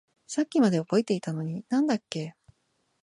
[0.25, 2.33] さっきまで覚えていたのに何だっけ？